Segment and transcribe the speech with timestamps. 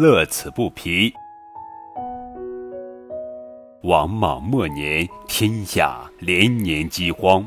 [0.00, 1.12] 乐此不疲。
[3.82, 7.46] 王莽末年，天下连年饥荒，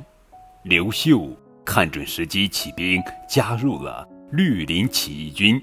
[0.62, 1.28] 刘秀
[1.66, 5.60] 看准时机起兵，加入了绿林起义军，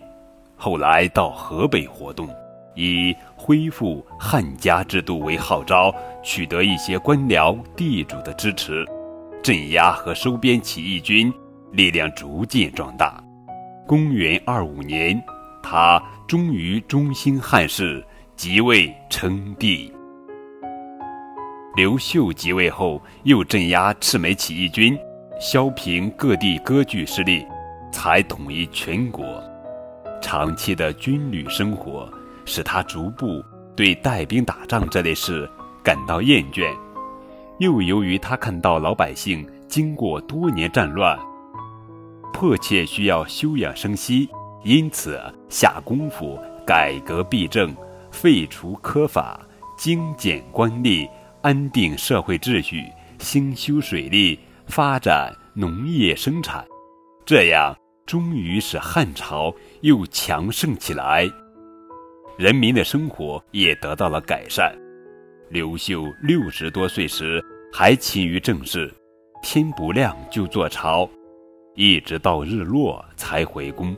[0.57, 2.29] 后来到河北活动，
[2.75, 5.95] 以恢复汉家制度为号召，
[6.25, 8.85] 取得一些官僚地主的支持，
[9.45, 11.33] 镇压和收编起义军，
[11.71, 13.23] 力量逐渐壮大。
[13.87, 15.23] 公元二五年，
[15.63, 18.05] 他终于中兴汉室，
[18.37, 19.93] 即位称帝。
[21.77, 24.99] 刘秀即位后，又镇压赤眉起义军，
[25.41, 27.47] 削平各地割据势力，
[27.93, 29.25] 才统一全国。
[30.21, 32.11] 长期的军旅生活，
[32.45, 33.43] 使他逐步
[33.77, 35.49] 对带兵打仗这类事
[35.83, 36.69] 感到厌倦。
[37.59, 41.19] 又由于他看到老百姓经过多年战乱，
[42.33, 44.29] 迫切需要休养生息，
[44.63, 47.75] 因此下功夫改革弊政，
[48.11, 49.41] 废除苛法，
[49.79, 51.09] 精简官吏，
[51.43, 52.85] 安定社会秩序，
[53.19, 56.65] 兴修水利，发展农业生产，
[57.25, 61.27] 这样终于使汉朝又强盛起来，
[62.37, 64.77] 人民的生活也得到了改善。
[65.49, 68.93] 刘秀六十多岁时还勤于政事，
[69.43, 71.09] 天不亮就坐朝。
[71.75, 73.97] 一直到日落才回宫。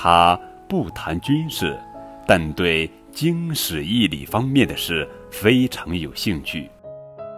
[0.00, 1.76] 他不谈军事，
[2.24, 6.70] 但对经史义理方面的事非常有兴趣，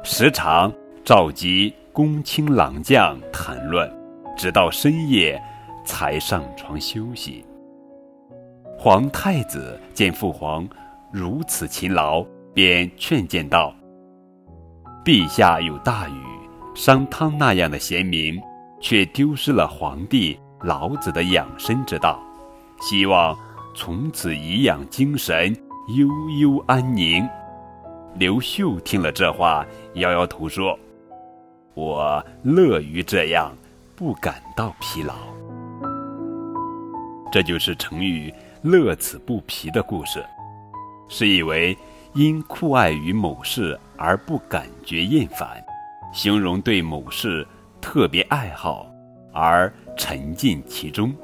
[0.05, 0.71] 时常
[1.03, 3.91] 召集公卿郎将谈论，
[4.37, 5.41] 直到深夜
[5.87, 7.43] 才上床休息。
[8.79, 10.69] 皇太子见父皇
[11.11, 12.23] 如此勤劳，
[12.53, 13.75] 便劝谏道
[15.03, 16.23] ：“陛下有大禹、
[16.75, 18.39] 商汤那样的贤明。”
[18.83, 22.19] 却丢失了皇帝老子的养生之道，
[22.81, 23.37] 希望
[23.75, 25.55] 从此颐养精神，
[25.97, 26.09] 悠
[26.41, 27.29] 悠安宁。
[28.15, 29.65] 刘秀听了这话，
[29.95, 30.77] 摇摇头说
[31.75, 33.55] ：“我乐于这样，
[33.95, 35.15] 不感到疲劳。”
[37.31, 38.33] 这就是成语
[38.63, 40.25] “乐此不疲”的故事，
[41.09, 41.77] 是以为
[42.15, 45.63] 因酷爱于某事而不感觉厌烦，
[46.13, 47.47] 形容对某事。
[47.83, 48.87] 特别爱好，
[49.33, 51.15] 而沉浸其中。